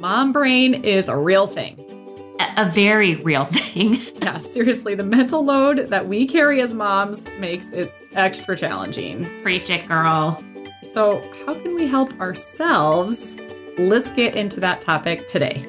[0.00, 1.78] Mom brain is a real thing.
[2.40, 3.98] A, a very real thing.
[4.22, 9.28] yeah, seriously, the mental load that we carry as moms makes it extra challenging.
[9.42, 10.42] Preach it, girl.
[10.94, 13.36] So, how can we help ourselves?
[13.76, 15.66] Let's get into that topic today.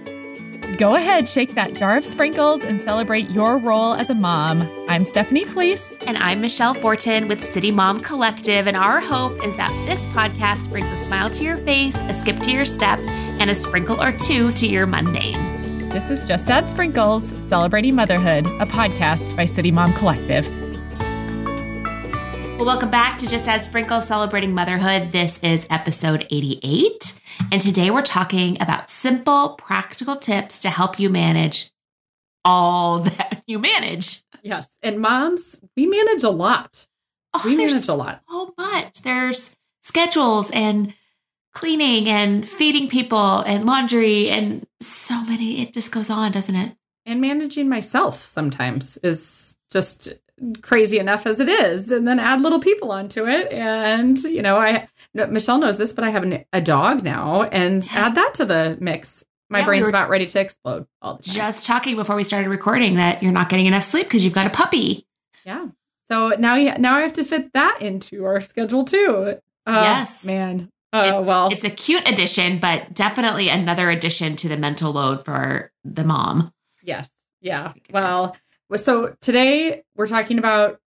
[0.78, 4.62] Go ahead, shake that jar of sprinkles and celebrate your role as a mom.
[4.88, 5.98] I'm Stephanie Fleece.
[6.08, 8.68] And I'm Michelle Fortin with City Mom Collective.
[8.68, 12.40] And our hope is that this podcast brings a smile to your face, a skip
[12.40, 13.00] to your step,
[13.42, 15.90] and a sprinkle or two to your mundane.
[15.90, 20.48] This is Just Add Sprinkles Celebrating Motherhood, a podcast by City Mom Collective.
[22.58, 25.10] Well, welcome back to Just Add Sprinkles Celebrating Motherhood.
[25.10, 27.20] This is episode 88.
[27.52, 31.72] And today we're talking about simple, practical tips to help you manage
[32.46, 34.22] all that you manage.
[34.44, 34.68] Yes.
[34.84, 36.86] And moms, we manage a lot.
[37.34, 38.22] Oh, we manage a lot.
[38.30, 39.02] So much.
[39.02, 40.94] There's schedules and
[41.54, 45.62] cleaning and feeding people and laundry and so many.
[45.62, 46.76] It just goes on, doesn't it?
[47.06, 50.14] And managing myself sometimes is just
[50.62, 54.58] crazy enough as it is and then add little people onto it and you know
[54.58, 54.88] i
[55.30, 58.08] michelle knows this but i have an, a dog now and yeah.
[58.08, 61.24] add that to the mix my yeah, brain's we about ready to explode all the
[61.24, 61.36] time.
[61.36, 64.48] just talking before we started recording that you're not getting enough sleep because you've got
[64.48, 65.06] a puppy
[65.46, 65.68] yeah
[66.08, 70.26] so now you now i have to fit that into our schedule too uh, yes
[70.26, 74.92] man uh, it's, well it's a cute addition but definitely another addition to the mental
[74.92, 76.52] load for the mom
[76.84, 77.10] yes
[77.42, 78.36] yeah well
[78.76, 80.82] so today we're talking about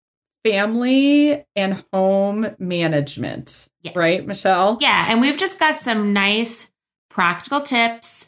[0.45, 3.97] family and home management, yes.
[3.97, 4.79] right, Michelle?
[4.81, 5.07] Yeah.
[5.09, 6.71] And we've just got some nice
[7.11, 8.27] practical tips.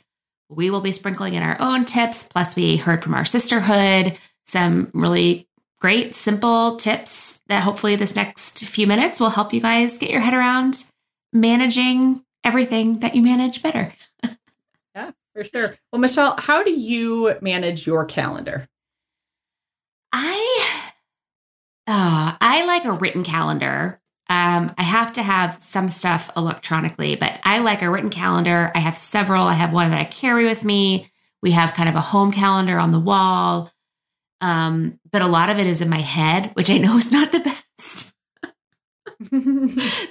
[0.48, 2.24] We will be sprinkling in our own tips.
[2.24, 5.48] Plus, we heard from our sisterhood some really
[5.80, 10.20] great, simple tips that hopefully this next few minutes will help you guys get your
[10.20, 10.84] head around
[11.32, 13.88] managing everything that you manage better.
[14.94, 15.76] yeah, for sure.
[15.92, 18.68] Well, Michelle, how do you manage your calendar?
[20.12, 20.82] I
[21.86, 24.00] uh, I like a written calendar.
[24.28, 28.72] Um, I have to have some stuff electronically, but I like a written calendar.
[28.74, 29.44] I have several.
[29.44, 31.12] I have one that I carry with me.
[31.42, 33.70] We have kind of a home calendar on the wall.
[34.40, 37.30] Um, but a lot of it is in my head, which I know is not
[37.30, 37.65] the best.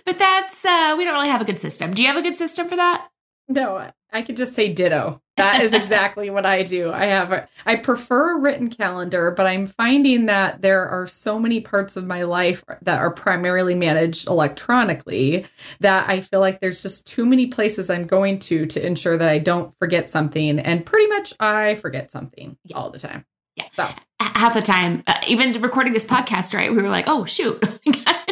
[0.05, 1.93] but that's uh we don't really have a good system.
[1.93, 3.09] Do you have a good system for that?
[3.47, 5.21] No, I could just say ditto.
[5.37, 6.91] That is exactly what I do.
[6.91, 11.37] I have a, I prefer a written calendar, but I'm finding that there are so
[11.37, 15.45] many parts of my life that are primarily managed electronically
[15.81, 19.29] that I feel like there's just too many places I'm going to to ensure that
[19.29, 22.77] I don't forget something and pretty much I forget something yeah.
[22.77, 23.25] all the time.
[23.55, 23.67] Yeah.
[23.73, 23.87] So.
[24.19, 26.71] Half the time, uh, even recording this podcast, right?
[26.71, 27.63] We were like, "Oh shoot."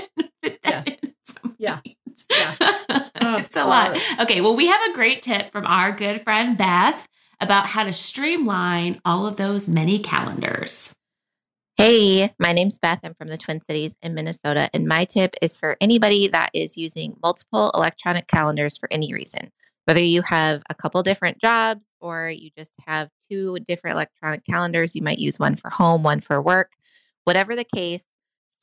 [1.64, 1.82] yes.
[2.30, 2.56] Yeah.
[2.60, 3.10] Yeah.
[3.26, 3.98] Oh, it's a lot.
[4.20, 4.42] Okay.
[4.42, 7.08] Well, we have a great tip from our good friend Beth
[7.40, 10.94] about how to streamline all of those many calendars.
[11.78, 13.00] Hey, my name's Beth.
[13.04, 14.70] I'm from the Twin Cities in Minnesota.
[14.74, 19.52] And my tip is for anybody that is using multiple electronic calendars for any reason,
[19.86, 24.96] whether you have a couple different jobs or you just have two different electronic calendars,
[24.96, 26.74] you might use one for home, one for work.
[27.24, 28.06] Whatever the case,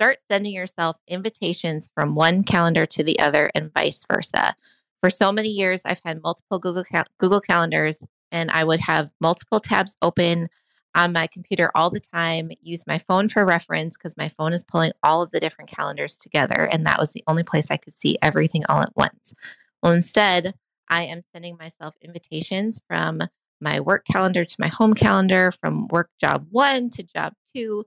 [0.00, 4.54] start sending yourself invitations from one calendar to the other and vice versa.
[5.02, 8.00] For so many years, I've had multiple Google Cal- Google calendars,
[8.32, 10.48] and I would have multiple tabs open
[10.94, 12.50] on my computer all the time.
[12.62, 16.16] Use my phone for reference because my phone is pulling all of the different calendars
[16.16, 19.34] together, and that was the only place I could see everything all at once.
[19.82, 20.54] Well, instead,
[20.88, 23.20] I am sending myself invitations from
[23.60, 27.84] my work calendar to my home calendar, from work job one to job two,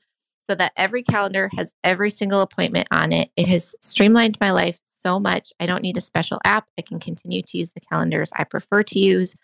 [0.49, 3.29] so that every calendar has every single appointment on it.
[3.37, 5.53] It has streamlined my life so much.
[5.59, 6.67] I don't need a special app.
[6.77, 9.35] I can continue to use the calendars I prefer to use,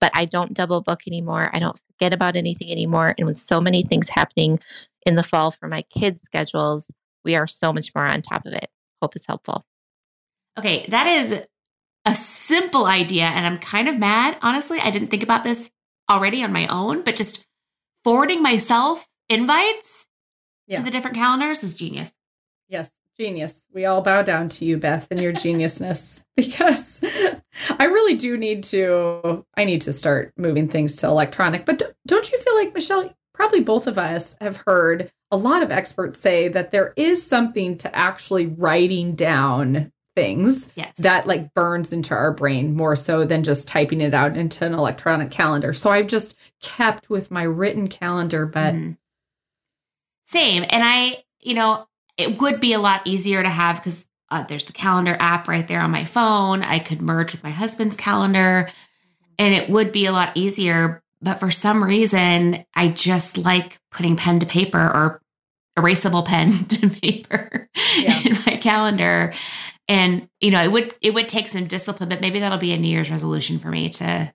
[0.00, 1.50] but I don't double book anymore.
[1.52, 3.14] I don't forget about anything anymore.
[3.18, 4.58] And with so many things happening
[5.06, 6.88] in the fall for my kids' schedules,
[7.24, 8.66] we are so much more on top of it.
[9.00, 9.64] Hope it's helpful.
[10.58, 11.40] Okay, that is
[12.04, 13.24] a simple idea.
[13.24, 14.80] And I'm kind of mad, honestly.
[14.80, 15.70] I didn't think about this
[16.10, 17.46] already on my own, but just
[18.02, 20.07] forwarding myself invites
[20.68, 20.78] yeah.
[20.78, 22.12] to the different calendars is genius.
[22.68, 23.62] Yes, genius.
[23.72, 27.00] We all bow down to you, Beth, and your geniusness because
[27.78, 29.44] I really do need to.
[29.56, 31.64] I need to start moving things to electronic.
[31.64, 33.12] But don't you feel like Michelle?
[33.34, 37.78] Probably both of us have heard a lot of experts say that there is something
[37.78, 40.92] to actually writing down things yes.
[40.98, 44.74] that like burns into our brain more so than just typing it out into an
[44.74, 45.72] electronic calendar.
[45.72, 48.96] So I've just kept with my written calendar, but mm.
[50.28, 50.62] Same.
[50.68, 51.86] And I, you know,
[52.18, 55.66] it would be a lot easier to have because uh, there's the calendar app right
[55.66, 56.62] there on my phone.
[56.62, 58.68] I could merge with my husband's calendar.
[59.38, 61.02] and it would be a lot easier.
[61.22, 65.22] But for some reason, I just like putting pen to paper or
[65.78, 68.20] erasable pen to paper yeah.
[68.24, 69.32] in my calendar.
[69.88, 72.78] And you know, it would it would take some discipline, but maybe that'll be a
[72.78, 74.32] New Year's resolution for me to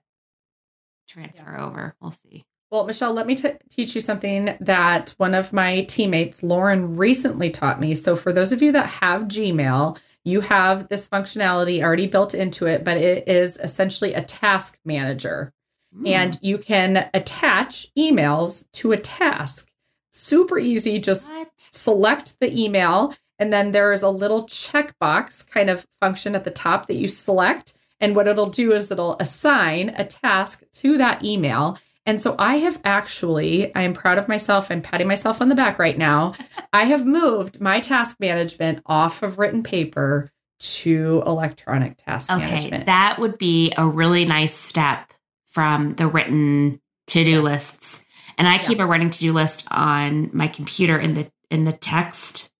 [1.06, 1.64] transfer yeah.
[1.64, 1.94] over.
[2.00, 2.44] We'll see.
[2.74, 7.48] Well, Michelle, let me t- teach you something that one of my teammates, Lauren, recently
[7.48, 7.94] taught me.
[7.94, 12.66] So, for those of you that have Gmail, you have this functionality already built into
[12.66, 15.52] it, but it is essentially a task manager.
[15.96, 16.08] Mm.
[16.08, 19.70] And you can attach emails to a task.
[20.12, 20.98] Super easy.
[20.98, 21.52] Just what?
[21.56, 26.88] select the email, and then there's a little checkbox kind of function at the top
[26.88, 27.74] that you select.
[28.00, 31.78] And what it'll do is it'll assign a task to that email.
[32.06, 34.70] And so I have actually, I am proud of myself.
[34.70, 36.34] I'm patting myself on the back right now.
[36.72, 42.74] I have moved my task management off of written paper to electronic task okay, management.
[42.74, 45.12] Okay, that would be a really nice step
[45.48, 47.40] from the written to-do yeah.
[47.40, 48.02] lists.
[48.36, 48.84] And I keep yeah.
[48.84, 52.50] a running to-do list on my computer in the in the text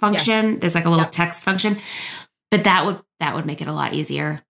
[0.00, 0.52] function.
[0.52, 0.58] Yeah.
[0.60, 1.78] There's like a little text function.
[2.50, 4.40] But that would that would make it a lot easier.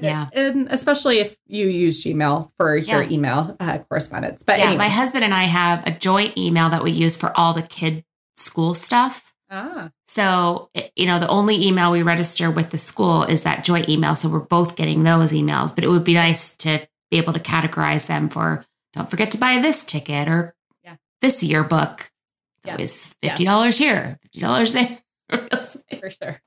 [0.00, 0.28] Yeah.
[0.32, 3.10] And especially if you use Gmail for your yeah.
[3.10, 4.42] email uh, correspondence.
[4.42, 4.78] But yeah, anyway.
[4.78, 8.04] my husband and I have a joint email that we use for all the kid
[8.36, 9.34] school stuff.
[9.50, 9.90] Ah.
[10.06, 14.14] So, you know, the only email we register with the school is that joint email.
[14.14, 17.40] So we're both getting those emails, but it would be nice to be able to
[17.40, 20.54] categorize them for don't forget to buy this ticket or
[20.84, 20.96] yeah.
[21.20, 22.10] this yearbook.
[22.58, 22.72] It's yeah.
[22.72, 23.70] always $50 yeah.
[23.70, 24.98] here, $50 there.
[26.00, 26.40] for sure.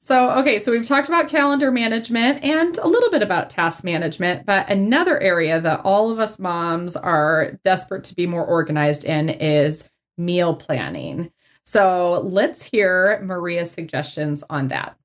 [0.00, 4.46] So, okay, so we've talked about calendar management and a little bit about task management,
[4.46, 9.28] but another area that all of us moms are desperate to be more organized in
[9.28, 11.30] is meal planning.
[11.64, 14.96] So, let's hear Maria's suggestions on that.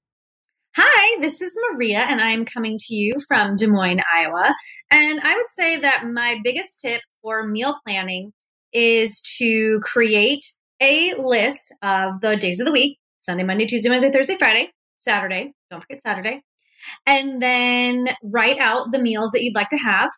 [0.75, 4.55] Hi, this is Maria, and I'm coming to you from Des Moines, Iowa.
[4.89, 8.33] And I would say that my biggest tip for meal planning
[8.71, 10.43] is to create
[10.81, 15.53] a list of the days of the week Sunday, Monday, Tuesday, Wednesday, Thursday, Friday, Saturday.
[15.71, 16.41] Don't forget Saturday.
[17.05, 20.09] And then write out the meals that you'd like to have.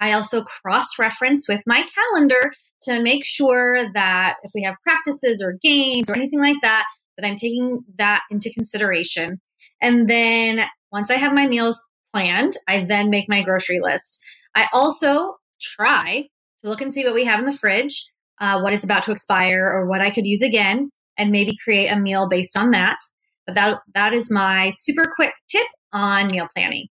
[0.00, 2.52] I also cross reference with my calendar
[2.82, 6.84] to make sure that if we have practices or games or anything like that,
[7.16, 9.40] that I'm taking that into consideration.
[9.80, 11.82] And then once I have my meals
[12.12, 14.20] planned, I then make my grocery list.
[14.54, 16.26] I also try
[16.62, 18.04] to look and see what we have in the fridge,
[18.40, 21.88] uh, what is about to expire, or what I could use again and maybe create
[21.88, 22.98] a meal based on that.
[23.46, 26.88] But that that is my super quick tip on meal planning.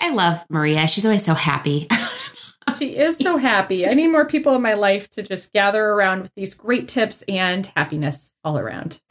[0.00, 0.86] I love Maria.
[0.86, 1.88] She's always so happy.
[2.78, 3.86] she is so happy.
[3.86, 7.22] I need more people in my life to just gather around with these great tips
[7.28, 9.00] and happiness all around.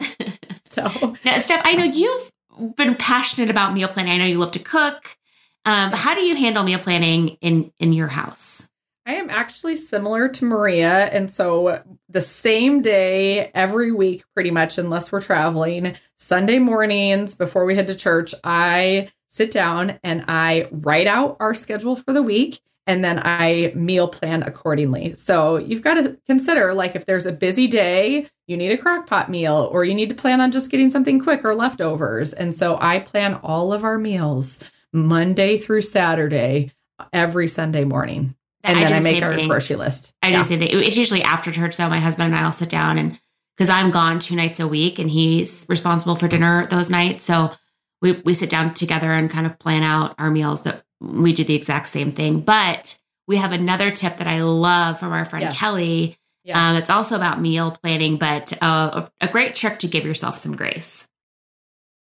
[0.70, 2.30] So, now, Steph, I know you've
[2.76, 4.12] been passionate about meal planning.
[4.12, 5.16] I know you love to cook.
[5.64, 8.68] Um, how do you handle meal planning in in your house?
[9.08, 11.06] I am actually similar to Maria.
[11.06, 17.64] And so the same day every week, pretty much, unless we're traveling, Sunday mornings before
[17.64, 22.22] we head to church, I sit down and I write out our schedule for the
[22.22, 25.14] week and then I meal plan accordingly.
[25.14, 29.06] So you've got to consider like if there's a busy day, you need a crock
[29.06, 32.34] pot meal or you need to plan on just getting something quick or leftovers.
[32.34, 34.58] And so I plan all of our meals
[34.92, 36.72] Monday through Saturday
[37.14, 38.34] every Sunday morning
[38.68, 39.48] and I then I make our thing.
[39.48, 40.14] grocery list.
[40.22, 40.36] I yeah.
[40.36, 40.68] do the same thing.
[40.72, 41.88] It's usually after church though.
[41.88, 43.18] My husband and I will sit down and
[43.56, 47.24] because I'm gone two nights a week and he's responsible for dinner those nights.
[47.24, 47.52] So
[48.00, 50.62] we we sit down together and kind of plan out our meals.
[50.62, 52.40] But we do the exact same thing.
[52.40, 55.52] But we have another tip that I love from our friend yeah.
[55.52, 56.18] Kelly.
[56.44, 56.70] Yeah.
[56.70, 60.56] Um, it's also about meal planning, but uh, a great trick to give yourself some
[60.56, 61.06] grace.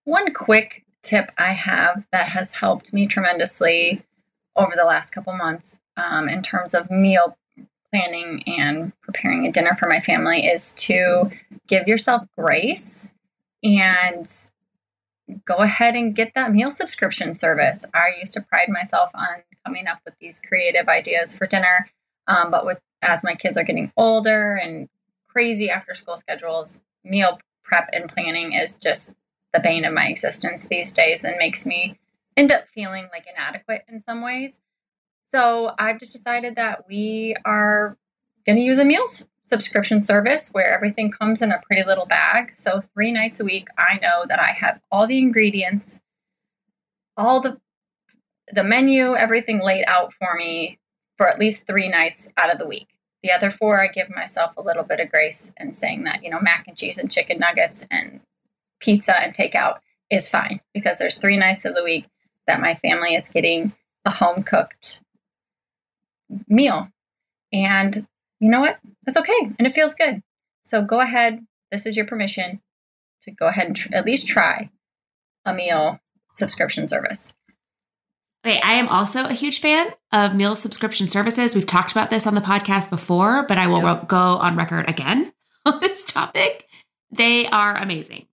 [0.03, 4.03] One quick tip I have that has helped me tremendously
[4.55, 7.37] over the last couple months um, in terms of meal
[7.91, 11.31] planning and preparing a dinner for my family is to
[11.67, 13.11] give yourself grace
[13.63, 14.29] and
[15.45, 17.85] go ahead and get that meal subscription service.
[17.93, 21.89] I used to pride myself on coming up with these creative ideas for dinner,
[22.27, 24.89] um, but with as my kids are getting older and
[25.27, 29.15] crazy after school schedules, meal prep and planning is just
[29.53, 31.97] the bane of my existence these days and makes me
[32.37, 34.59] end up feeling like inadequate in some ways.
[35.25, 37.97] So I've just decided that we are
[38.45, 42.51] going to use a meals subscription service where everything comes in a pretty little bag.
[42.55, 46.01] So three nights a week, I know that I have all the ingredients,
[47.15, 47.59] all the
[48.51, 50.77] the menu, everything laid out for me
[51.17, 52.89] for at least three nights out of the week.
[53.23, 56.29] The other four, I give myself a little bit of grace and saying that, you
[56.29, 58.19] know, mac and cheese and chicken nuggets and
[58.79, 59.79] pizza and takeout
[60.11, 62.05] is fine because there's three nights of the week
[62.45, 63.73] that my family is getting
[64.05, 65.01] a home cooked
[66.47, 66.89] meal.
[67.53, 68.07] And
[68.39, 68.79] you know what?
[69.05, 69.51] That's okay.
[69.57, 70.21] And it feels good.
[70.63, 71.45] So go ahead.
[71.71, 72.61] This is your permission
[73.23, 74.69] to go ahead and tr- at least try
[75.45, 75.99] a meal
[76.31, 77.33] subscription service.
[78.45, 81.55] Okay, I am also a huge fan of meal subscription services.
[81.55, 84.03] We've talked about this on the podcast before, but I will Yeah.
[84.07, 85.33] go on record again
[85.65, 86.67] on this topic.
[87.11, 88.27] They are amazing.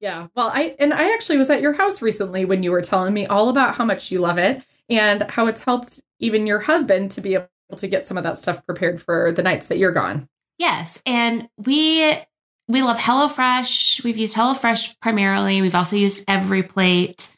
[0.00, 0.28] Yeah.
[0.34, 3.26] Well, I and I actually was at your house recently when you were telling me
[3.26, 7.20] all about how much you love it and how it's helped even your husband to
[7.20, 10.28] be able to get some of that stuff prepared for the nights that you're gone.
[10.58, 12.18] Yes, and we
[12.68, 14.04] we love HelloFresh.
[14.04, 15.62] We've used HelloFresh primarily.
[15.62, 17.34] We've also used EveryPlate.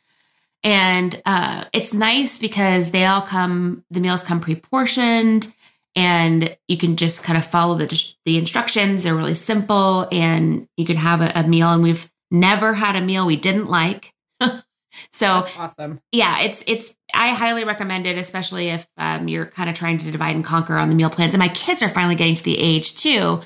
[0.62, 5.52] And uh, it's nice because they all come, the meals come pre portioned
[5.96, 9.04] and you can just kind of follow the, the instructions.
[9.04, 11.68] They're really simple and you can have a, a meal.
[11.68, 14.12] And we've never had a meal we didn't like.
[15.12, 16.00] so, That's awesome.
[16.12, 20.10] yeah, it's it's I highly recommend it, especially if um, you're kind of trying to
[20.10, 21.34] divide and conquer on the meal plans.
[21.34, 23.40] And my kids are finally getting to the age too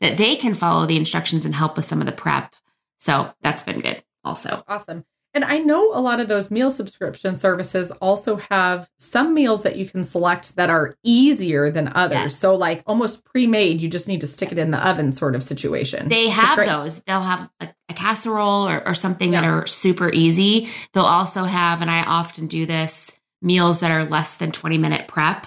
[0.00, 2.54] that they can follow the instructions and help with some of the prep.
[3.00, 4.50] So that's been good also.
[4.50, 5.04] That's awesome.
[5.34, 9.76] And I know a lot of those meal subscription services also have some meals that
[9.76, 12.18] you can select that are easier than others.
[12.18, 12.38] Yes.
[12.38, 15.42] So like almost pre-made, you just need to stick it in the oven sort of
[15.42, 16.08] situation.
[16.08, 17.02] They have those.
[17.02, 20.68] They'll have like a casserole or, or something that are super easy.
[20.94, 25.08] They'll also have, and I often do this, meals that are less than 20 minute
[25.08, 25.46] prep.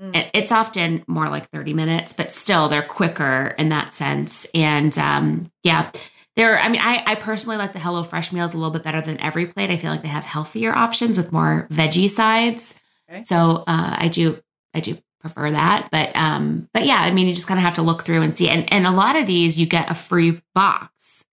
[0.00, 0.30] Mm.
[0.34, 4.46] It's often more like 30 minutes, but still they're quicker in that sense.
[4.54, 5.90] And um, yeah,
[6.36, 9.16] they're, I mean, I, I personally like the HelloFresh meals a little bit better than
[9.18, 9.70] EveryPlate.
[9.70, 12.74] I feel like they have healthier options with more veggie sides.
[13.10, 13.22] Okay.
[13.22, 14.38] So uh, I do,
[14.74, 15.88] I do prefer that.
[15.90, 18.34] But um, but yeah, I mean, you just kind of have to look through and
[18.34, 18.48] see.
[18.48, 21.24] And and a lot of these, you get a free box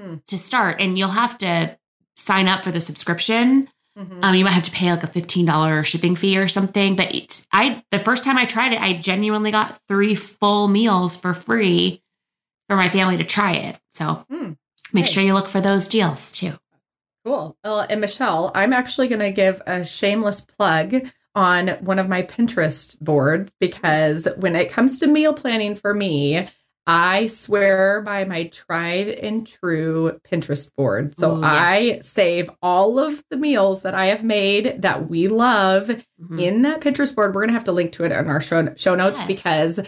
[0.00, 0.16] Hmm.
[0.28, 1.76] to start, and you'll have to
[2.16, 3.68] sign up for the subscription.
[3.98, 4.18] Mhm.
[4.24, 6.96] Um, you might have to pay like a fifteen dollar shipping fee or something.
[6.96, 11.34] But I the first time I tried it, I genuinely got three full meals for
[11.34, 12.01] free
[12.72, 13.78] for my family to try it.
[13.92, 14.52] So Hmm.
[14.94, 15.10] make Nice.
[15.10, 16.52] sure you look for those deals too.
[17.24, 17.54] Cool.
[17.62, 22.22] Well, and Michelle, I'm actually going to give a shameless plug on one of my
[22.22, 26.48] Pinterest boards because when it comes to meal planning for me,
[26.86, 31.14] I swear by my tried and true Pinterest board.
[31.16, 31.50] So Ooh, yes.
[31.52, 36.40] I save all of the meals that I have made that we love Mhm.
[36.42, 37.34] in that Pinterest board.
[37.34, 39.26] We're going to have to link to it in our show, show notes Yes.
[39.26, 39.80] because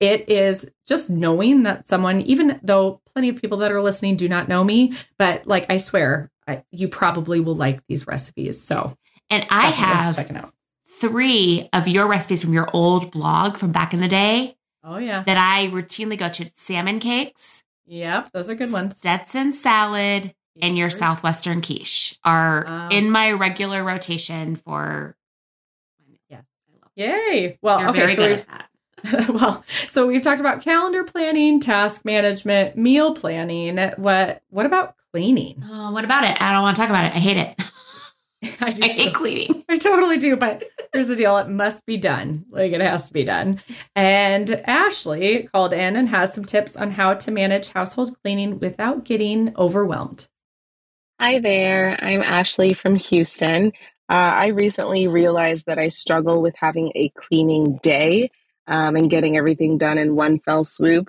[0.00, 4.28] it is just knowing that someone, even though plenty of people that are listening do
[4.28, 8.62] not know me, but like I swear, I, you probably will like these recipes.
[8.62, 8.96] So
[9.28, 10.54] and I have to have check it out.
[11.00, 15.22] three of your recipes from your old blog from back in the day Oh yeah,
[15.24, 18.96] that I routinely go to salmon cakes, yep, those are good ones.
[18.96, 22.88] Stetson salad, and your southwestern quiche are Wow.
[22.90, 25.16] in my regular rotation for.
[26.28, 26.42] Yes.
[26.68, 27.58] I love Yay!
[27.62, 28.59] Well, You're okay, very so we've at that.
[29.28, 33.78] well, so we've talked about calendar planning, task management, meal planning.
[33.96, 35.62] What what about cleaning?
[35.68, 36.40] Oh, what about it?
[36.40, 37.14] I don't want to talk about it.
[37.14, 37.62] I hate it.
[38.60, 39.64] I, do I hate cleaning.
[39.68, 42.44] I totally do, but here's the deal: it must be done.
[42.50, 43.60] Like it has to be done.
[43.94, 49.04] And Ashley called in and has some tips on how to manage household cleaning without
[49.04, 50.28] getting overwhelmed.
[51.20, 53.72] Hi there, I'm Ashley from Houston.
[54.08, 58.30] Uh, I recently realized that I struggle with having a cleaning day
[58.66, 61.08] um, and getting everything done in one fell swoop.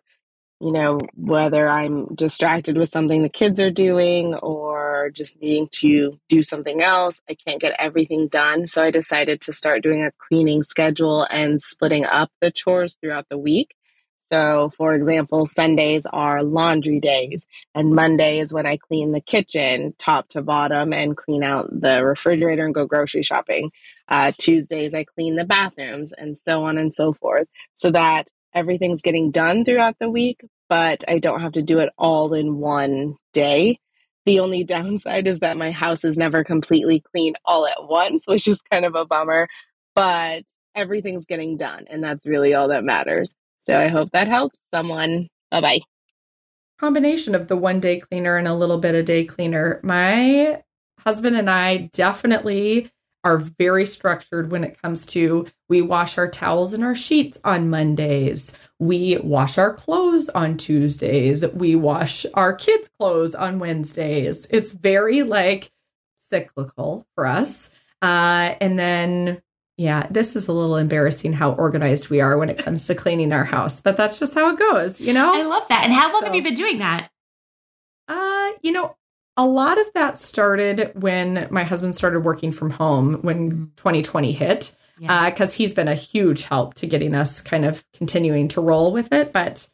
[0.60, 6.20] You know, whether I'm distracted with something the kids are doing or just needing to
[6.30, 8.68] do something else, I can't get everything done.
[8.68, 13.26] So I decided to start doing a cleaning schedule and splitting up the chores throughout
[13.30, 13.74] the week.
[14.32, 19.94] So, for example, Sundays are laundry days, and Monday is when I clean the kitchen
[19.98, 23.72] top to bottom and clean out the refrigerator and go grocery shopping.
[24.08, 29.02] Uh, Tuesdays, I clean the bathrooms, and so on and so forth, so that everything's
[29.02, 33.18] getting done throughout the week, but I don't have to do it all in one
[33.34, 33.80] day.
[34.26, 38.48] The only downside is that my house is never completely clean all at once, which
[38.48, 39.48] is kind of a bummer,
[39.96, 40.44] but
[40.76, 43.34] everything's getting done, and that's really all that matters.
[43.64, 45.28] So I hope that helps someone.
[45.52, 45.80] Bye bye.
[46.80, 49.80] Combination of the one day cleaner and a little bit of day cleaner.
[49.84, 50.64] My
[51.00, 52.92] husband and I definitely
[53.24, 57.70] are very structured when it comes to we wash our towels and our sheets on
[57.70, 58.52] Mondays.
[58.80, 61.46] We wash our clothes on Tuesdays.
[61.50, 64.48] We wash our kids' clothes on Wednesdays.
[64.50, 65.72] It's very like
[66.30, 67.70] cyclical for us.
[68.02, 69.42] Uh, and then,
[69.82, 73.34] yeah, this is a little embarrassing how organized we are when it comes to cleaning
[73.34, 75.32] our house, but that's just how it goes, you know?
[75.34, 75.84] I love that.
[75.84, 77.10] And how long have you been doing that?
[78.08, 78.96] Uh, you know,
[79.38, 84.76] a lot of that started when my husband started working from home when 2020 hit,
[85.00, 85.30] Yeah.
[85.32, 89.12] because he's been a huge help to getting us kind of continuing to roll with
[89.12, 89.34] it.
[89.34, 89.68] But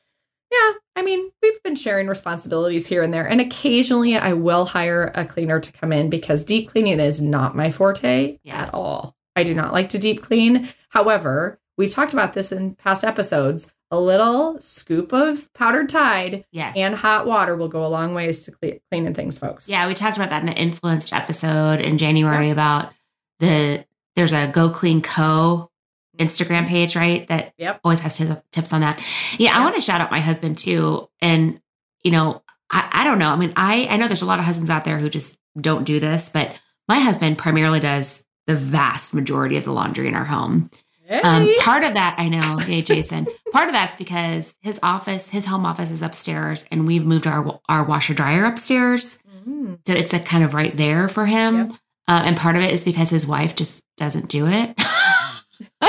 [0.53, 3.27] yeah, I mean, we've been sharing responsibilities here and there.
[3.27, 7.57] And occasionally I will hire a cleaner to come in because deep cleaning is not
[7.57, 8.61] my forte Yeah.
[8.61, 9.16] at all.
[9.37, 10.67] I do not like to deep clean.
[10.89, 13.71] However, we've talked about this in past episodes.
[13.91, 16.75] A little scoop of powdered Tide Yes.
[16.75, 19.69] and hot water will go a long ways to cle- cleaning things, folks.
[19.69, 22.91] Yeah, we talked about that in the influenced episode in January about
[23.39, 23.85] the
[24.17, 25.69] there's a Go Clean Co.
[26.17, 27.27] Instagram page, right?
[27.27, 27.81] That Yep.
[27.83, 28.99] always has t- tips on that.
[29.37, 31.07] Yeah, I want to shout out my husband too.
[31.21, 31.61] And
[32.03, 32.41] you know,
[32.71, 33.29] I, I don't know.
[33.29, 35.83] I mean, I I know there's a lot of husbands out there who just don't
[35.85, 36.53] do this, but
[36.89, 40.71] my husband primarily does the vast majority of the laundry in our home.
[41.09, 43.27] Um, part of that, I know, hey Jason.
[43.51, 47.59] part of that's because his office, his home office, is upstairs, and we've moved our
[47.69, 49.19] our washer dryer upstairs.
[49.47, 49.79] Mm.
[49.87, 51.57] So it's a kind of right there for him.
[51.57, 51.71] Yep.
[52.09, 54.75] Uh, and part of it is because his wife just doesn't do it.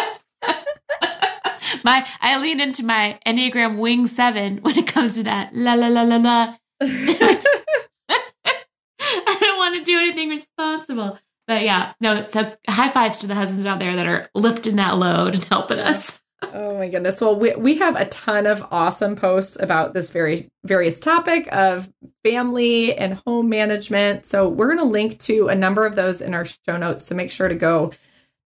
[1.84, 5.52] my I lean into my Enneagram wing seven when it comes to that.
[5.52, 6.54] La la la la la.
[6.80, 7.40] I
[9.40, 11.18] don't want to do anything responsible.
[11.48, 14.98] But yeah, no, so high fives to the husbands out there that are lifting that
[14.98, 16.20] load and helping us.
[16.42, 17.20] Oh my goodness.
[17.20, 21.92] Well, we, we have a ton of awesome posts about this very various topic of
[22.22, 24.26] family and home management.
[24.26, 27.06] So we're going to link to a number of those in our show notes.
[27.06, 27.92] So make sure to go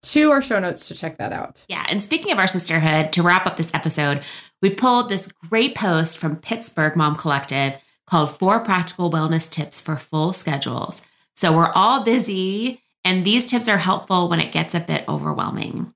[0.05, 1.65] to our show notes to check that out.
[1.69, 1.85] Yeah.
[1.89, 4.23] And speaking of our sisterhood, to wrap up this episode,
[4.63, 9.97] we pulled this great post from Pittsburgh Mom Collective called Four Practical Wellness Tips for
[9.97, 11.03] Full Schedules.
[11.37, 15.93] So we're all busy, and these tips are helpful when it gets a bit overwhelming.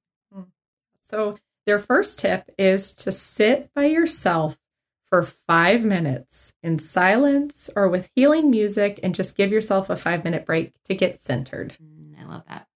[1.01, 4.59] So their first tip is to sit by yourself
[5.07, 10.25] for five minutes in silence or with healing music and just give yourself a five
[10.25, 11.77] minute break to get centered.
[11.83, 12.67] Mm, I love that.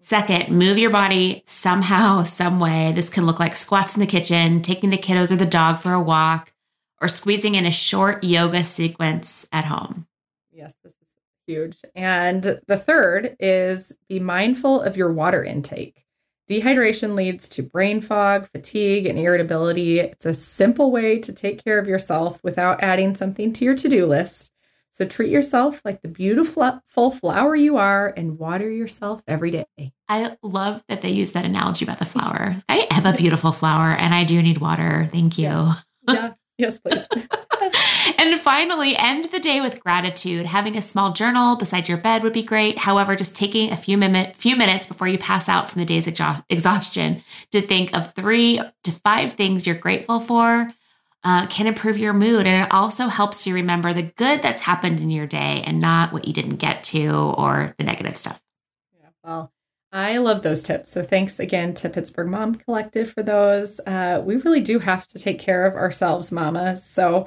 [0.00, 2.92] Second, move your body somehow, some way.
[2.92, 5.92] This can look like squats in the kitchen, taking the kiddos or the dog for
[5.92, 6.52] a walk,
[7.00, 10.06] or squeezing in a short yoga sequence at home.
[10.52, 11.78] Yes, this is huge.
[11.94, 16.04] And the third is be mindful of your water intake.
[16.48, 19.98] Dehydration leads to brain fog, fatigue, and irritability.
[19.98, 23.88] It's a simple way to take care of yourself without adding something to your to
[23.88, 24.52] do list.
[24.92, 29.92] So treat yourself like the beautiful full flower you are and water yourself every day.
[30.08, 32.56] I love that they use that analogy about the flower.
[32.68, 35.06] I am a beautiful flower and I do need water.
[35.12, 35.48] Thank you.
[35.48, 35.84] Yes.
[36.08, 36.32] Yeah.
[36.56, 37.06] yes, please.
[38.18, 40.46] and finally, end the day with gratitude.
[40.46, 42.78] Having a small journal beside your bed would be great.
[42.78, 43.96] However, just taking a few
[44.34, 48.60] few minutes before you pass out from the day's exha- exhaustion to think of three
[48.84, 50.72] to five things you're grateful for
[51.26, 55.00] uh, can improve your mood, and it also helps you remember the good that's happened
[55.00, 58.40] in your day and not what you didn't get to or the negative stuff.
[59.00, 59.52] Yeah, well,
[59.92, 60.92] I love those tips.
[60.92, 63.80] So thanks again to Pittsburgh Mom Collective for those.
[63.80, 66.84] Uh, we really do have to take care of ourselves, mamas.
[66.84, 67.26] So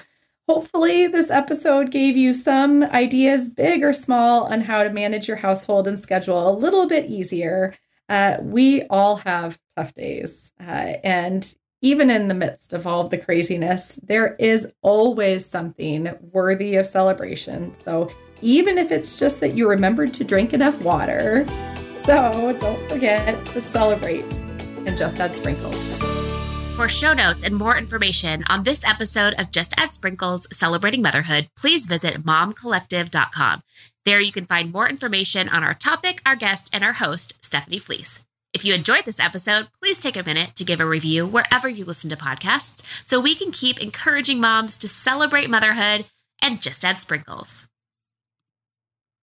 [0.49, 5.38] hopefully this episode gave you some ideas, big or small, on how to manage your
[5.38, 7.75] household and schedule a little bit easier.
[8.09, 10.51] Uh, we all have tough days.
[10.59, 16.12] Uh, and even in the midst of all of the craziness, there is always something
[16.31, 17.71] worthy of celebration.
[17.85, 21.45] So even if it's just that you remembered to drink enough water,
[22.03, 24.25] so don't forget to celebrate
[24.88, 26.09] and just add sprinkles.
[26.79, 31.49] For show notes and more information on this episode of Just Add Sprinkles Celebrating Motherhood,
[31.57, 33.63] please visit momcollective.com.
[34.05, 37.79] There you can find more information on our topic, our guest, and our host, Stephanie
[37.79, 38.21] Fleece.
[38.53, 41.83] If you enjoyed this episode, please take a minute to give a review wherever you
[41.83, 46.05] listen to podcasts so we can keep encouraging moms to celebrate motherhood
[46.41, 47.68] and just add sprinkles.